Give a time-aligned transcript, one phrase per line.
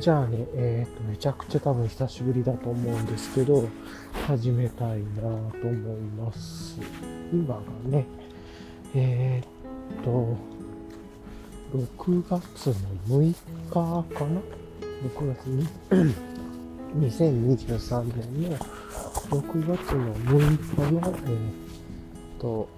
[0.00, 3.68] じゃあね、えっ、と、めちゃくちゃ多分久しぶりだと思うんですけど、
[4.28, 6.78] 始めたいなと思います。
[7.32, 8.06] 今がね、
[8.94, 10.36] えっ、と、
[11.74, 12.74] 6月の
[13.08, 14.40] 6日かな
[15.16, 15.66] ?6 月に、
[16.96, 21.32] 2023年の6月の6日の、え
[22.36, 22.68] っ、と、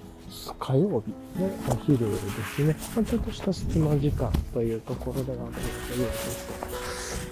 [0.58, 2.76] 火曜日のお昼ですね。
[2.96, 6.89] まちょっとした隙間時間というところではあるので、ようです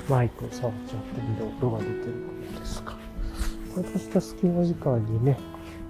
[0.09, 2.97] マイクを触っちゃってる音が出てることですか。
[3.75, 5.39] ちょっとした隙間時間にね、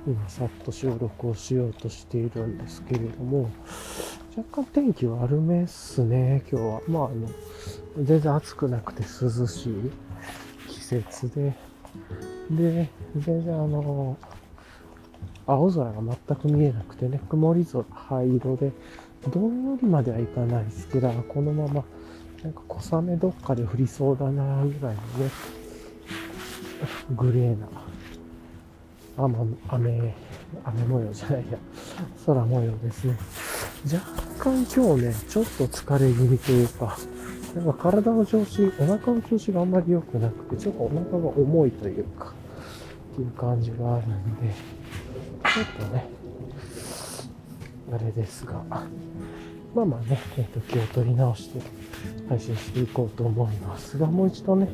[0.07, 3.51] 今さっと収録をしようとしているんですけれども、
[4.37, 6.81] 若干天気悪めっすね、今日は。
[6.89, 7.29] まあ、あの、
[8.03, 9.91] 全然暑くなくて涼しい
[10.69, 11.55] 季節で、
[12.51, 14.17] で、全然あの、
[15.47, 15.93] 青空が
[16.27, 18.73] 全く見えなくてね、曇り空、灰色で、
[19.33, 21.85] どんよりまではいかないですけど、このまま、
[22.43, 25.31] なんか小雨どっかで降りそうだな、ぐらいのね、
[27.17, 27.67] グレーな、
[29.17, 29.37] 雨、
[29.69, 30.15] 雨、
[30.65, 31.59] 雨模様じゃないや、
[32.25, 33.19] 空模様ですね。
[33.93, 36.97] 若干今日ね、ちょっと疲れ気味というか、
[37.57, 42.35] なんか体の調子、お腹の調子があんまり良くなくて、ちょっとお腹が重いというか、
[43.15, 44.55] っていう感じがあるんで、
[45.43, 46.09] ちょっとね、
[47.93, 48.63] あれですが、
[49.75, 51.61] まあまあね、えっ、と、気を取り直して
[52.29, 54.69] 配信していこうと思いますが、もう一度ね、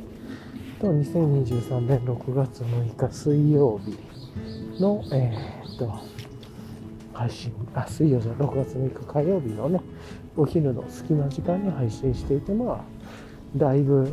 [0.81, 3.97] と2023年6月6日水曜日
[4.81, 5.37] の、え
[5.75, 5.93] っ、と、
[7.13, 9.81] 配信、あ、水曜じゃ6月6日火曜日のね、
[10.37, 12.85] お昼の隙間時間に配信していて、まあ、
[13.57, 14.13] だいぶ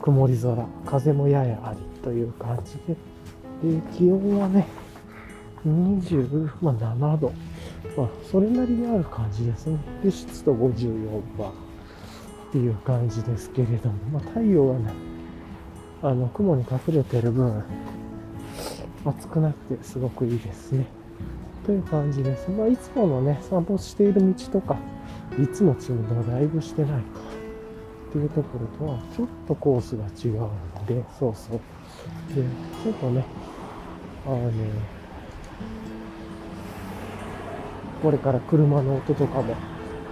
[0.00, 2.94] 曇り空、風もややありという感じで、
[3.74, 4.66] で、気温はね、
[5.66, 7.32] 27度。
[7.96, 9.78] まあ、それなりにある感じですね。
[10.02, 14.92] で、湿度54%っていう感じですけれども、まあ、太陽はね、
[16.02, 17.62] あの、雲に隠れてる分、
[19.04, 20.86] 暑くなくてすごくいいですね。
[21.64, 22.50] という感じです。
[22.50, 24.76] まあ、いつものね、散歩している道とか、
[25.38, 27.20] いつも積むのはだいぶしてないか。
[28.10, 30.50] っていうところとは、ちょっとコースが違うの
[30.86, 31.60] で、そうそう。
[32.34, 32.42] で、
[32.82, 33.24] ちょっとね、
[34.26, 34.50] あの、
[38.02, 39.54] これから車の音とかも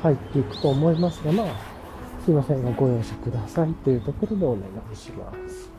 [0.02, 1.46] 入っていくと思いますが、まあ、
[2.24, 4.60] すいませんがご容赦くださいというところでお願
[4.92, 5.70] いします。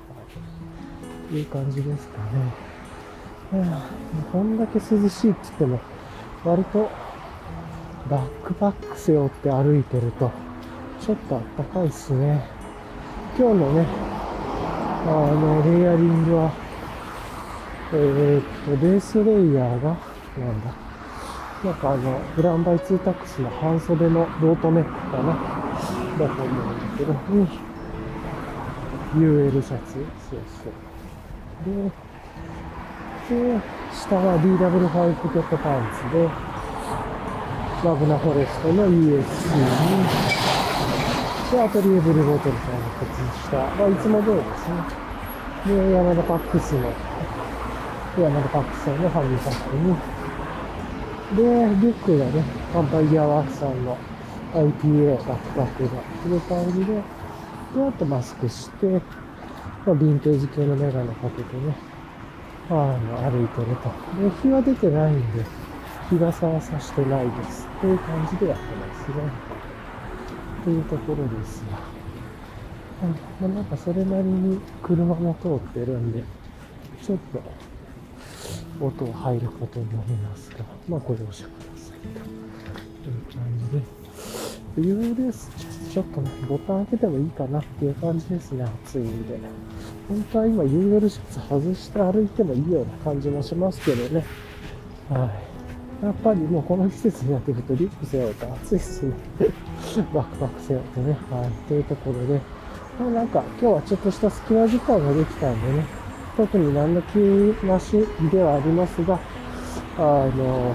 [1.30, 2.70] という感じですかね。
[4.32, 5.80] こんだけ涼しいって言っても、
[6.44, 6.90] 割と
[8.10, 10.32] バックパック背負って歩いてると、
[11.00, 12.44] ちょっとあったかいっすね。
[13.38, 13.86] 今日のね、
[15.06, 16.52] あの、レイヤリングは、
[17.94, 19.98] えーっと、ベースレイヤーが、
[20.38, 20.74] なんだ、
[21.64, 25.34] なんかあの、ブランバイツータックスの半袖のロートネックかな
[26.18, 27.48] だと思うんだけど、に、
[29.16, 30.74] UL シャツそうそう。
[31.68, 31.92] で、
[33.30, 33.60] で、
[33.92, 36.30] 下は DW5 ポケットパンツで、
[37.84, 39.24] ラブナフォレストの USC に、
[41.52, 43.58] で、アトリエブルボトルさんの靴下。
[43.58, 45.76] まあ、いつも通りですね。
[45.76, 46.88] で、ヤマダパックスの、
[48.24, 50.19] ヤマダパックスさんのファミリーパックに、
[51.36, 53.98] で、リュックがね、カンパイヤーワークさんの
[54.54, 57.02] IPA バックパックが、という感じで、で、
[57.88, 61.76] あとマスクして、まあ、ヴィンテージ系のメガネかけてね、
[62.70, 63.90] あの、歩いてると。
[64.22, 65.46] で、日は出てないんで、
[66.10, 67.68] 日傘はさしてないです。
[67.80, 69.16] という感じでやってますね。
[70.64, 72.00] というところですが。
[73.04, 76.24] うん、まあ、なんかそれなりに車も通ってるんで、
[77.04, 77.42] ちょっと
[78.80, 82.00] 音は入るかと思いますが、まあご容赦ください
[83.04, 84.00] という感じで。
[84.78, 85.50] ULS
[85.92, 89.38] ちょっとね、ボタン開けてもいいかなっていう感じですね、暑いんで。
[90.08, 94.26] 本当は今 UL シャツ外して歩いてもいいような感じもしますけどね。
[95.10, 95.26] は
[96.02, 96.06] い。
[96.06, 99.14] やっぱりもうこの季節になってくるとリック背負うと暑いっすね。
[100.14, 101.18] バックパック背負ってね。
[101.30, 101.68] はい。
[101.68, 102.42] というところで、
[103.00, 105.86] まあなんか今日はちょっとした隙間時間ができたんでね、
[106.40, 107.18] 特に何の気
[107.66, 107.92] なし
[108.32, 109.20] ではありますが、
[109.98, 110.74] あの、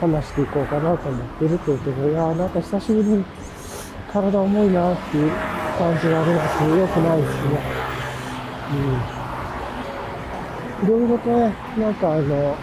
[0.00, 3.24] 話していこうかなと思ってるというところ、いやーなんか久しぶりに
[4.12, 5.30] 体重いなっていう
[5.78, 6.80] 感じがありますね。
[6.80, 7.60] 良くないですね。
[10.82, 10.88] うん。
[10.88, 12.56] いろいろとね、なんかあの、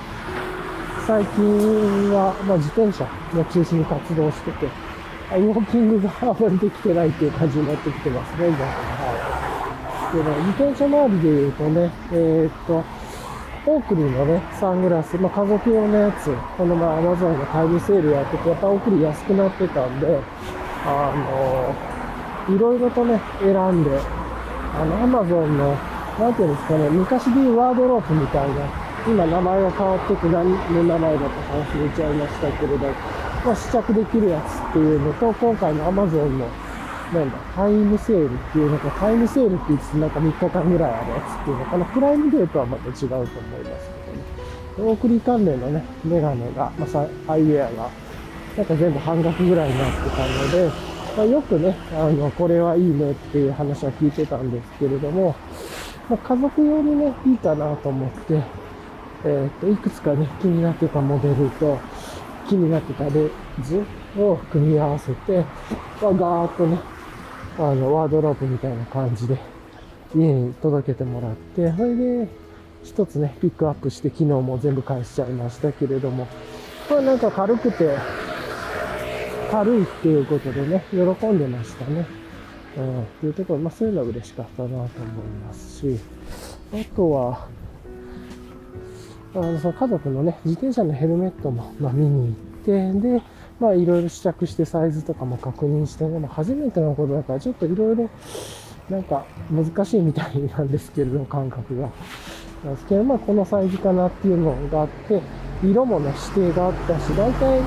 [1.08, 3.06] 最近は、まあ、自転車
[3.40, 4.68] を中心に活動してて、
[5.32, 8.58] あウォーキングがあまりできてないっていう感じになってきてますね、今。
[8.58, 9.37] はい。
[10.14, 12.84] でね、自転車周りで言うとね、えーっと、
[13.70, 20.20] オークリーのね、サングラス、まあ、家族用のやつ、この前 Amazon のタイムセールやってて、やっぱオークリー安くなってたんで、
[20.86, 21.76] あ
[22.48, 24.00] の、いろいろとね、選んで、
[24.74, 25.76] あの、アマゾンの、
[26.18, 28.56] なんていうんですかね、昔でいうワードロープみたいな、
[29.06, 32.88] 今名前が変わってて何の名前だったか忘れちゃいましたけれど、
[33.46, 36.48] まあ、試着できるやつっていうのと、今回のアマゾンの、
[37.14, 43.90] なんだ、タイムセールっていうのか、タイムセールって言ってなんか3日間ぐらいあるやつっていうのかな、プライムデートはまた違うと思います
[44.78, 44.92] けどね。
[44.94, 46.86] 送り関連のね、メガネが、ま
[47.28, 47.90] あ、アイウェアが、
[48.58, 50.72] なんか全部半額ぐらいになってたので、
[51.16, 55.36] まあ、よくね、あの、これはいいねっていう話は聞いてたんですけれども、
[56.10, 58.42] まあ、家族用にね、いいかなと思って、
[59.26, 61.80] えっ、と、いくつかね、気になってたモデルと、
[62.48, 63.30] 気になってたレン
[63.64, 63.84] ズ
[64.18, 65.44] を組み合わせて、
[66.02, 66.78] まあ、ガーッとね、
[67.60, 69.38] あの、ワードロープみたいな感じで、
[70.16, 72.28] 家に届けてもらって、それで、
[72.84, 76.28] 一つね、ピックアップして、昨日も全部返しちゃいましたけれども、
[76.90, 77.98] まあなんか軽くて、
[79.52, 82.06] 軽いっていうことでね、喜んでましたね。
[82.78, 84.88] うん、っていうところ、まあそういうのは嬉しかったなと思い
[85.46, 86.00] ますし、
[86.74, 87.48] あとは、
[89.34, 93.22] あの、その家族のね、自転車のヘルメットも、まあ、見に行って、で、
[93.60, 98.10] まあいろいろ試着してサイズとかも確認してね、まあ、初めてのことだからちょっといろいろ
[98.90, 101.90] なんか難しいみたいなんですけれども、感覚が。
[102.64, 105.22] なんですけど、まあこのサイズかなっていうのがあって、
[105.64, 107.62] 色もね、指定があったし、大体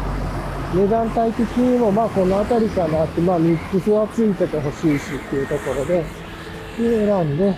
[0.75, 6.05] 値段帯的にもまあこの辺りかなって、まあミックスはついててほしいしっていうところで、
[6.79, 7.55] で選んで、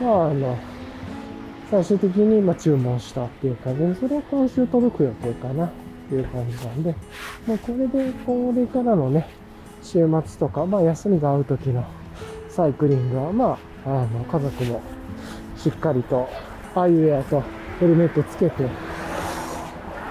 [0.00, 0.58] まああの、
[1.70, 5.70] 最終的にま注文したっていう感じで、それは今週届く予定かな
[6.08, 6.94] っていう感じなんで、
[7.46, 9.28] まあこれで、これからのね、
[9.82, 11.84] 週末とか、まあ休みが合う時の
[12.48, 14.80] サイクリングは、まあ、あの、家族も
[15.56, 16.28] しっかりと、
[16.74, 17.42] アイウェアと
[17.78, 18.68] ヘルメットつけて、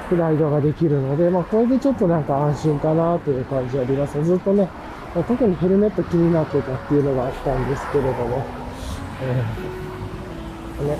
[0.07, 4.23] フライドができるので、まあ、これでちょっとなんか安心かなという感じはあります。
[4.23, 4.69] ずっとね、
[5.13, 8.45] ま、特にヘルメット気になってたっていうのがあったんですけれども、
[9.21, 10.97] えー、ね、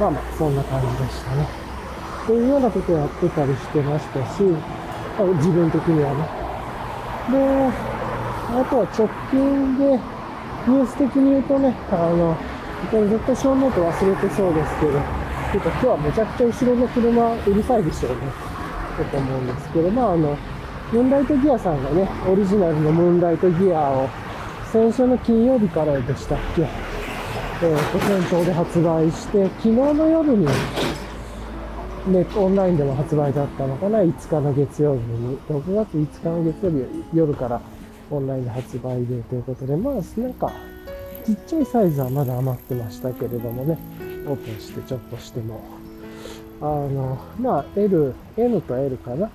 [0.00, 1.69] まあまあ、そんな感じでしたね。
[2.30, 4.44] というようなことをやってたりしてましたし、
[5.18, 6.22] あ、自分的にはね。
[7.26, 7.74] で、
[8.54, 9.98] あとは直近で、
[10.70, 12.36] ニュース的に言うとね、あの、
[12.92, 14.92] 絶対ショーノート忘れてそうですけど、
[15.50, 18.16] てか今日はめちゃくちゃ後ろの車うるさいでしょうね。
[19.10, 20.38] と思うんですけど、まああの、
[20.92, 24.08] ムーンライトギアさんがね、オリジナルのムーンライトギアを
[24.70, 30.46] 先週の金曜日からでしたっけ、えー、と、店頭で発売して、昨日の夜に、
[32.06, 37.60] ね、オンラインでも発売だったのかな、5日の月曜日に、6月5日の月曜日夜から
[38.10, 40.50] オンラインで発売でということで、まあ、なんか、
[41.26, 43.78] ちっちゃいサイズはまだ余ってましたけれどもね、
[44.26, 45.60] オープンしてちょっとしても、
[46.62, 49.30] あの、まあ、L、N と L かな？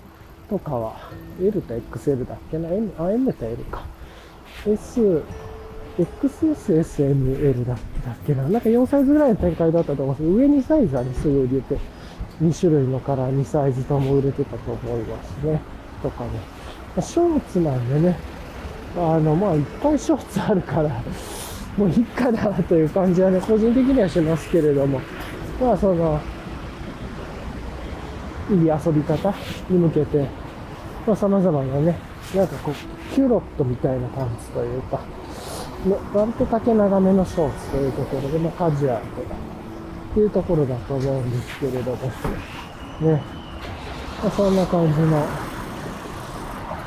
[0.50, 0.96] とかは、
[1.40, 3.86] L と XL だっけな ?M、あ、M と L か。
[4.66, 5.24] S、
[5.98, 7.78] XSSML だっ
[8.26, 8.44] けな？
[8.44, 11.78] なんか4サイズぐらいの展開だったと思うんですけど、上2サイズはね、すぐ売れて、
[12.42, 15.62] 2種類のカラー2サイズとも売れてたと思いますね。
[16.02, 16.32] とかね。
[17.02, 18.18] ショーツなんでね、
[18.98, 20.90] あの、まあ、いっぱいショーツあるから、
[21.78, 25.02] もういいかなという感じはね、個人的にはしますけれども、
[25.62, 26.20] まあ、その、
[28.50, 29.34] いい遊び方
[29.70, 30.26] に向けて、
[31.06, 31.98] まあ、様々なね、
[32.36, 35.00] なんかこう、キュロットみたいなパンツというか、
[36.14, 39.55] 割と丈長めのショーツというところで、まあ、カジュアルとか、
[40.16, 41.98] っていうところだと思うんですけれども、
[43.02, 43.22] ね、
[44.24, 45.28] まあ、そんな感じの、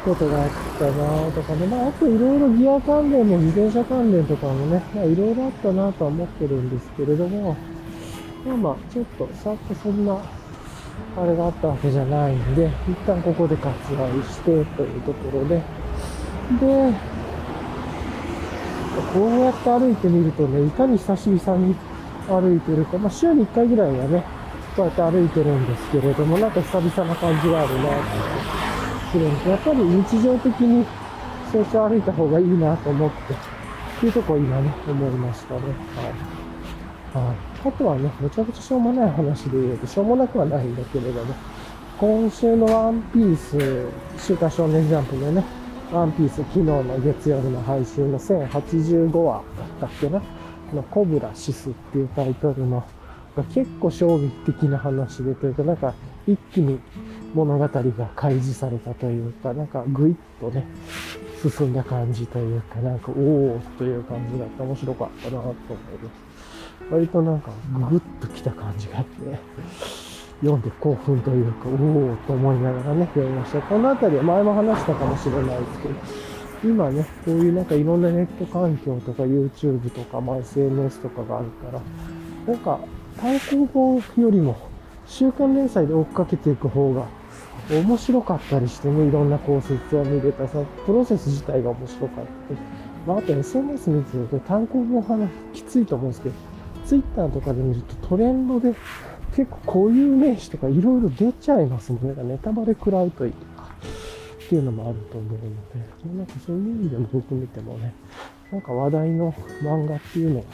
[0.02, 7.54] ことがあったなとかね、まあ、あといろいろギア関連も自転車関連とかもね、まあ、いろいろあったなとは思ってるんですけれども、
[8.46, 10.18] まあまあ、ちょっとさっきそんな、
[11.18, 15.62] あれがあったわけじゃないんで、一旦ここで割愛してというところで、で、
[19.12, 21.76] こうやって歩いてみるとね、いかに久しぶりに
[22.28, 24.24] 歩いてるか、まあ週に1回ぐらいはね、
[24.76, 30.86] こうやって歩いてるんですけれども、なんか久々な感じがあるなとするんですやっぱり日常的に
[31.52, 33.36] 成長歩いた方がいいなと思って、っ
[34.00, 35.60] ていうとこ今ね、思いましたね。
[37.14, 37.26] はい。
[37.26, 37.36] はい。
[37.64, 41.34] あとはね、めちゃくちゃしょうもない話で言うと、しょうもなくはないんだけれども、
[41.98, 45.42] 今週のワンピース、週刊少年ジャンプのね、
[45.90, 49.42] ワンピース昨日の月曜日の配信の1085話
[49.80, 50.22] だったっけな？
[50.74, 52.84] のコブラシスっていうタイトルの
[53.36, 55.94] が結構衝撃的な話でというか、なんか
[56.26, 56.80] 一気に
[57.34, 60.66] 物語が開示されたというか、なんかぐいっとね、
[61.42, 66.10] 進んだ感じというか、なんか、おーという感じだった面白かったなと思いま
[66.80, 66.92] す。
[66.92, 69.38] 割となんか、ぐぐっと来た感じがあって、
[70.40, 73.60] 読んで興奮というか、おーと思いながらね、読みました。
[73.62, 75.94] この辺りは前も話したかもしれないですけど、
[76.64, 81.80] 今ね、こういうなんかいろんなネット環境とか YouTube とか、まあ、SNS とかがあるから、
[82.52, 82.80] なんか
[83.20, 84.56] 単行本よりも
[85.06, 87.06] 週刊連載で追っかけていく方が
[87.70, 92.60] 面白かったりしてね、いろんな考説を見れたさ、プロセス自体が面白かったり。
[93.06, 96.34] まあ、あと SNS 見てると単行本派きついと思うんですけど、
[96.86, 98.74] Twitter とかで見るとトレンドで
[99.36, 102.22] 結構こういう名詞とかいろいろ出ちゃいますもんね。
[102.24, 103.32] ネタバレ食らうといい、
[104.48, 105.46] っていうのもあると思うので、
[106.16, 107.92] なんかそういう意味でも僕見てもね、
[108.50, 110.46] なんか話題の漫画っていうのが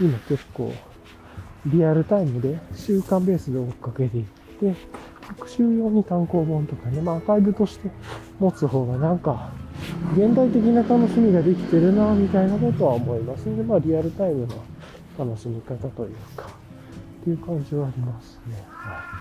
[0.00, 0.72] 今結構
[1.66, 4.74] リアルタイムで週間ベースで追っかけていって、
[5.38, 7.90] 学習用に単行本とかね、まあアーカイブとして
[8.38, 9.52] 持つ方がなんか
[10.16, 14.54] 現代的な楽しみができてるな、みたいなことは思いますので、まあリアルタイムの
[15.18, 16.46] 楽しみ方というか、
[17.20, 18.64] っていう感じはありますね。
[18.66, 19.15] はい。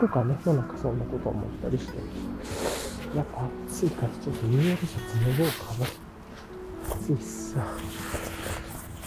[0.00, 1.98] とかね、なんかそんなこと思ったりして、
[3.16, 6.96] やっぱ暑いからちょっと UL シャツ脱ごうかな。
[6.96, 7.64] 暑いっすわ。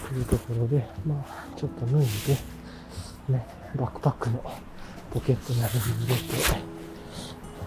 [0.08, 4.42] というところで、まあちょっと脱いで、ね、バックパックの
[5.12, 6.22] ポケットなどに入れて、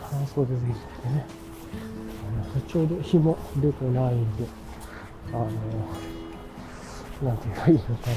[0.01, 0.81] 半袖で入れて
[1.15, 1.27] ね、
[2.67, 4.47] ちょうど紐出てないんで、
[5.33, 5.49] あの、
[7.29, 8.11] なんていうかいいのか。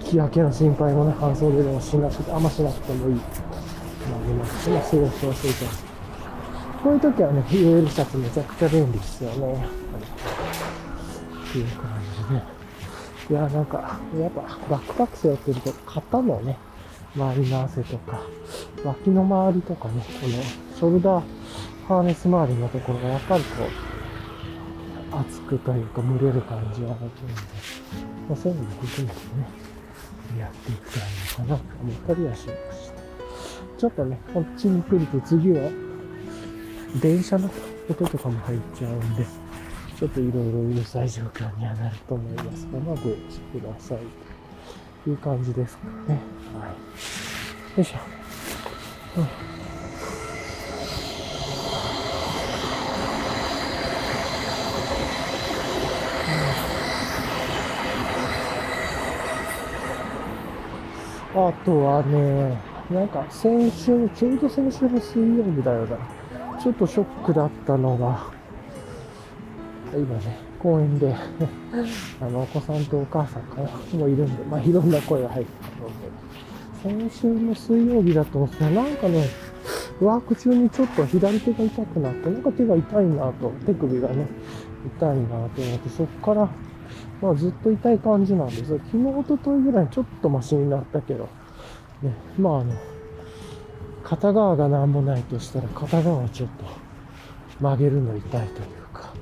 [0.00, 3.20] 日焼けの心配もね、半袖でもしなくて、あんましなくてもいい。
[4.10, 5.66] まあ、りますしね、過ごしやすいと。
[6.82, 9.52] こういう時はね、UL シャツめちゃくちゃ便利ですよね。
[9.52, 10.04] やっぱり。
[11.48, 13.34] っていう感じで。
[13.34, 16.56] いや、なんか、やっぱバックパック背負ってると、肩のね、
[17.16, 18.20] 周りの汗とか、
[18.84, 21.22] 脇の周りとかね、このショルダー
[21.88, 27.22] ハーネス周りのところがやっぱりこう、熱くというか蒸れる感じはあるんで、
[28.28, 32.85] まあ、そういうのも含めてね、やっていくといいのかなと思ったりはしまし。
[33.78, 35.70] ちょっとね、こっちに来ると次は、
[37.00, 37.50] 電車の
[37.90, 39.26] 音とかも入っちゃうんで、
[39.98, 43.18] ちょっといろいろうるさい状況にはなると思いますが、まあご用意
[43.60, 43.98] ください。
[45.04, 46.18] という感じですかね。
[46.58, 47.78] はい。
[47.78, 47.98] よいしょ。
[49.20, 49.56] うん
[61.38, 65.98] あとはね、なんか先週、ちょうど先週の水曜日だよな。
[66.62, 68.30] ちょっとショックだったのが、
[69.92, 71.14] 今ね、公園で
[72.22, 75.52] あの、お子さんとお母さんかな、もいるんで、まあ、いろんな声が入って
[76.82, 79.24] たので、先週の水曜日だと思うんですなんかね、
[80.00, 84.26] ワーク中にちょっと左手が痛くなって、なんか手が痛いなと、手首がね、
[84.98, 86.48] 痛いなと思って、そっから
[87.20, 91.28] まあずっと痛い感じなんです昨日、おとといぐらいちょっとマシになったけど、
[92.02, 92.74] ね、まああの、
[94.04, 96.64] 片側が何もないとしたら片側はちょっと
[97.60, 98.48] 曲げるの痛いという
[98.92, 99.12] か、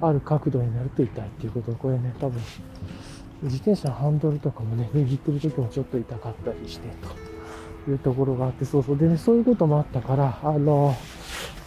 [0.00, 2.40] ある角度になると痛いっていうことこれね、多分、
[3.42, 6.88] 自転車のハンドルとかもね、握ってる時もちょっと痛かったりして
[7.86, 8.98] というところがあって、そうそう。
[8.98, 10.96] でね、そういうこともあったから、あの、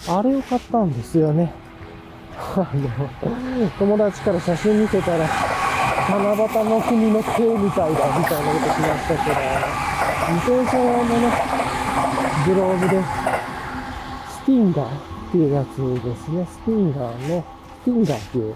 [0.09, 1.53] あれを買ったんですよね。
[2.37, 5.25] あの、友達から写真見せたら、
[6.09, 9.37] 七夕の国の手みたいだ、みたいなことしましたけど、
[10.33, 11.27] 自転車用のね、
[12.45, 13.07] グローブです、
[14.33, 16.47] スティンガーっていうやつですね。
[16.49, 17.43] スティンガーの、
[17.81, 18.55] スティンガーっていう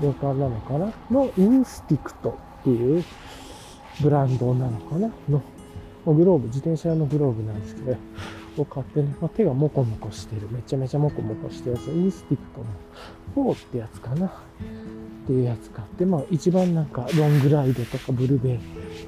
[0.00, 3.04] メーカーなのかなのインスティクトっていう
[4.00, 5.42] ブランドなのかなの、
[6.06, 7.96] グローブ、自転車用のグローブなんですけど、
[8.58, 12.44] を買ってね、まあ、手がモコモコしてる、めちゃめちゃモコモコしてるやつ、インスティク
[13.34, 14.30] トの4ってやつかな。
[15.22, 18.58] っていうやつ買って、まあ一番なんかロングライドとかブルベ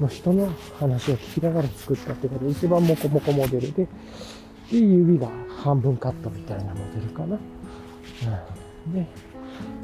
[0.00, 3.86] の人の話を聞きながら作ったってことで、一番モコモコモデルで、
[4.70, 5.28] で、指が
[5.62, 7.38] 半分カットみたいなモデルかな。
[8.86, 9.06] うん、で、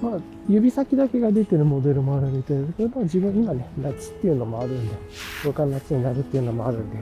[0.03, 6.97] まあ、指先だけが出てるモデルもあるみたいですけど、まあ、自分今ね、夏っていうのもあるんで、これから夏になるっていうのもあるんで、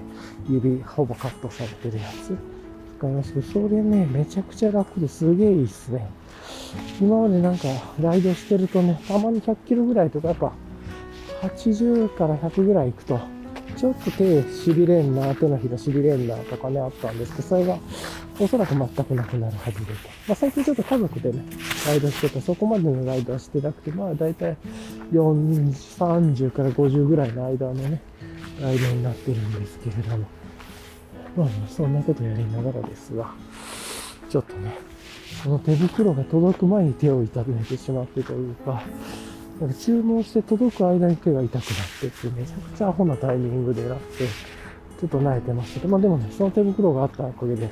[0.49, 2.58] 指ほぼカットされてるやつ
[2.99, 6.11] 使いますけど、それね、めちゃくちゃ楽ですげえいいっすね。
[7.00, 7.69] 今までなんか、
[8.00, 10.52] ライドしてるとね、たまに100キロぐらいとか、やっぱ、
[11.43, 13.21] 80から100ぐらい行くと、
[13.76, 17.78] ちょっと手痺れんな、手のひら痺れんなとかね、あったんですけど、それが
[18.40, 19.93] おそらく全くなくなるはずで。
[20.26, 21.45] まあ、最近ちょっと家族でね、
[21.87, 24.57] ライドしてて、そこまでのライドはしてなくて、まあ大体
[25.12, 28.02] 4、30から50ぐらいの間のね、
[28.61, 30.38] ライドになってるんですけれども。
[31.38, 33.33] まあ、ね、そんなことやりながらですが、
[34.28, 34.76] ちょっとね、
[35.42, 38.83] その手袋が届く前に手を痛めてしまってというか、
[39.61, 41.62] なんか注文して届く間に手が痛くなっ
[42.00, 44.26] てってめちゃくちゃアホなタイミングでなって、
[45.00, 47.71] ちょっと慣れてましたけど、まあでもね、その手袋があったおかげで、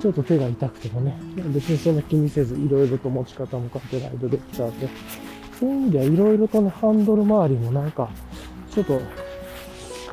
[0.00, 1.16] ちょっと手が痛くてもね、
[1.54, 4.88] 別にそんな気にせず、いろいろと持ち方も変えてライドできたんで、
[5.60, 8.10] そういう意味ではいろいろとね、ハンドル周りもなんか、
[8.72, 9.00] ちょっと、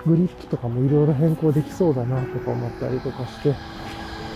[0.05, 3.53] グリップとかもいろいろ変更できそうだなとか思ったりとかして、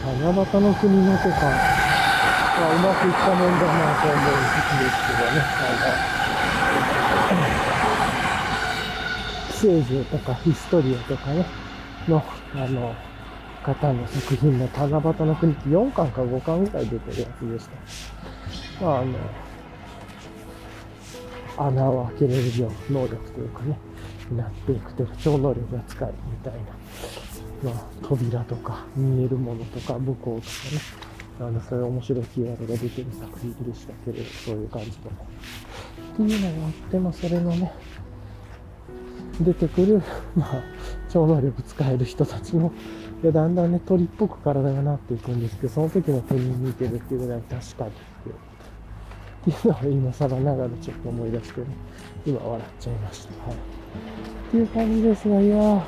[0.04, 5.72] 七夕の国のとか、まあ、うまくいったもんだなと思う時期ですけどね、あ
[9.50, 11.46] の、聖女とかヒストリアとかね、
[12.08, 12.24] の、
[12.56, 12.94] あの、
[13.64, 17.70] 方の作品の七夕の国って4巻か5巻ぐらい出てるやつでし
[18.80, 18.86] た。
[18.86, 19.18] まあ、あの、
[21.58, 23.80] 穴を開けれるよう能力というかね、
[24.32, 26.54] なっていくというか、超能力が使えるみたい
[27.64, 31.04] な、まあ、扉とか、見えるものとか、武功とかね、
[31.40, 35.16] あの、そういう面白いキーワードが出てる作品でしたけれど、そういう感じでも。
[36.14, 37.74] っていうのがあって、まあ、それのね、
[39.42, 40.02] 出てくる、
[40.36, 40.64] まあ、
[41.10, 42.72] 超能力使える人たちも、
[43.22, 47.94] で、だんだんね、鳥っぽく体がなっていくんですけど、その時の鳥に似てるっていうぐらい確かにっ
[49.44, 51.68] ていうのを今更ながらちょっと思い出してね、
[52.26, 53.34] 今笑っちゃいました。
[53.48, 53.73] はい。
[54.48, 55.86] っていう感じですが、いやも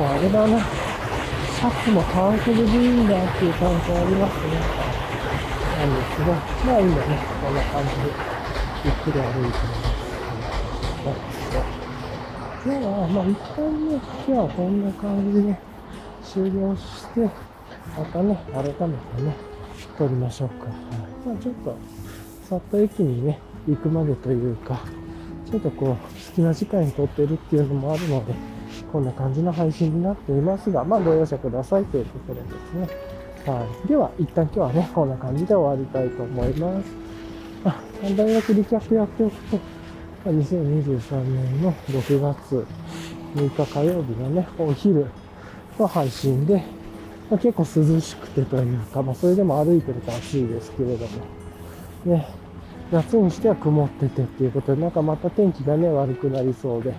[0.00, 0.58] うあれだな。
[0.58, 4.52] シャツも半袖でいいんだっていう感じありますね。
[5.78, 6.26] なんですが、
[6.66, 8.02] まあ今ね、こんな感じで
[8.84, 9.88] ゆっくり歩いてます。
[12.64, 13.58] 今日は、まあ一旦
[13.88, 13.94] ね、
[14.26, 15.60] 今日はこんな感じでね
[16.22, 17.20] 終了して、
[17.96, 18.82] またね、改めて
[19.22, 19.34] ね、
[19.96, 20.66] 撮りましょうか。
[20.66, 20.74] はい。
[21.26, 21.76] まあちょっと、
[22.48, 23.38] さっと駅にね、
[23.68, 24.80] 行くまでというか、
[25.50, 25.96] ちょっとこう、好
[26.34, 28.32] きな時間に撮ってるっていうのもあるので、
[28.90, 33.52] こんな感じの配信になっていますが、まあご容赦くださいというところですね。
[33.52, 33.88] はい。
[33.88, 36.86] では、一旦今日はね、こんな感じで終わりたいと思います。
[37.64, 37.82] あ、
[38.16, 39.60] 大学リキャップやっておくと、
[40.24, 42.66] 2023年の6月
[43.34, 45.04] 6日火曜日のね、お昼
[45.78, 46.64] の配信で、
[47.28, 51.08] まあ、結構涼しくてというか、まあ、それでも歩いてると暑いですけれども、
[52.04, 52.26] ね、
[52.90, 56.94] 夏にしては曇っててっていうことで、なんかまた天気がね、悪くなりそうで、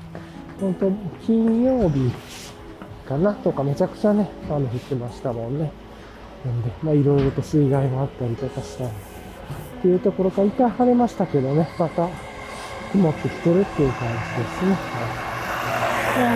[0.59, 0.91] 本当
[1.25, 2.11] 金曜日
[3.07, 5.71] かなとかめちゃくちゃね、雨降ってましたもんね。
[6.45, 8.89] なんで、まあいろいろと水害もあったりとかしたっ
[9.81, 12.07] ていうところから一回晴れましたけどね、また
[12.91, 14.73] 曇ってきてるっていう感じですね。
[16.15, 16.35] は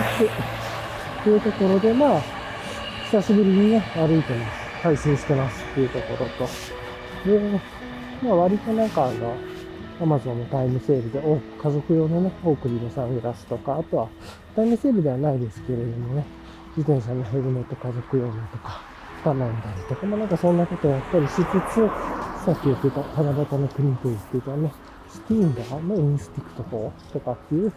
[1.20, 1.24] い。
[1.24, 2.22] というところで、まあ、
[3.06, 4.64] 久しぶりにね、歩いてます。
[4.82, 6.46] 配信してますっていうところと。
[7.30, 7.60] で、
[8.24, 9.36] まあ割となんかあの、
[10.02, 14.10] アマゾンのタイムセールで、お家族用のね、オークリーのサングラスとか、あとは、
[14.56, 16.26] タイムセールではないですけれどもね、
[16.76, 18.82] 自転車のヘルメット家族用のとか、
[19.24, 21.42] 頼んだりとか、まあなんかそんなことやったりしつ
[21.74, 21.90] つ、
[22.46, 24.74] さっき言ってた、七夕の国と言ってたね、
[25.10, 27.72] スティンダーのインスティクト4とかっていう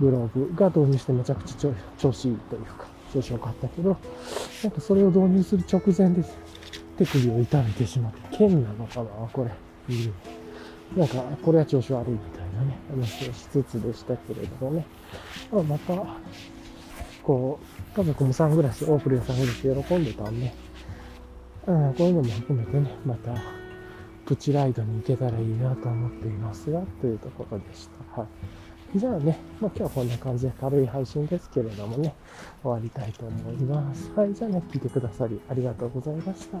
[0.00, 3.96] グローブが導入してめちゃくちゃ調子いいというか、調子良かったけど、
[4.62, 6.36] なんかそれを導入する直前です
[6.98, 9.73] 手首を痛めてしまって、剣なのかなこれ。
[10.96, 14.86] なんか、これは調子悪いみたいなね、話をしつつでしたけれどもね。
[15.52, 16.04] まあ、また、
[17.22, 20.52] こう、家族もサングラス、オープンサングラス喜んでたんで、
[21.66, 23.34] うん、こういうのも含めてね、また、
[24.26, 28.20] プチライドに行けたらいいなと思っていますが、というところでした。
[28.20, 28.26] は
[28.94, 28.98] い。
[28.98, 32.14] じゃあね、まあ、今日はこんな感じで軽い配信ですけれどもね、
[32.62, 34.10] 終わりたいと思います。
[34.14, 34.32] はい。
[34.32, 36.58] じゃあね、聞いてくださりありがとうございました。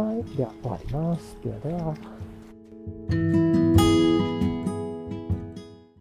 [0.00, 0.24] はい。
[0.36, 1.36] では終わります。
[1.42, 2.15] ではでは。
[2.86, 3.45] Thank you